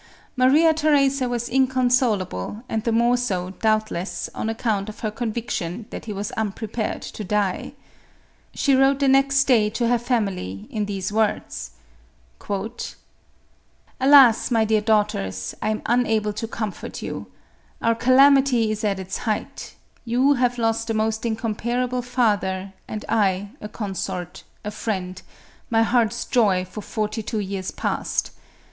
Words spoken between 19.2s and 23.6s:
height; you have lost a most incomparable father, and I